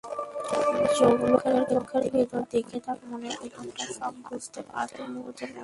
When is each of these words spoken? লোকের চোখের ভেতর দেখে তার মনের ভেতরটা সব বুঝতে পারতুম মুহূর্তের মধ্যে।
লোকের 1.21 1.57
চোখের 1.69 2.03
ভেতর 2.13 2.41
দেখে 2.51 2.77
তার 2.85 2.99
মনের 3.07 3.35
ভেতরটা 3.41 3.85
সব 3.97 4.13
বুঝতে 4.25 4.59
পারতুম 4.69 5.05
মুহূর্তের 5.13 5.47
মধ্যে। 5.47 5.59